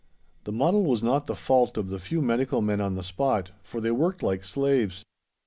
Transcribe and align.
The 0.45 0.51
muddle 0.51 0.83
was 0.83 1.03
not 1.03 1.27
the 1.27 1.35
fault 1.35 1.77
of 1.77 1.89
the 1.89 1.99
few 1.99 2.23
medical 2.23 2.59
men 2.59 2.81
on 2.81 2.95
the 2.95 3.03
spot, 3.03 3.51
for 3.61 3.79
they 3.79 3.91
worked 3.91 4.23
like 4.23 4.43
slaves. 4.43 5.05